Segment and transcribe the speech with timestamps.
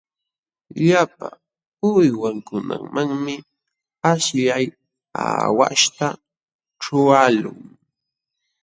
[0.85, 1.27] Llapa
[1.89, 3.35] uywankunamanmi
[4.09, 4.65] aśhllay
[5.23, 6.07] aawaśhta
[6.81, 7.59] ćhuqaqlun.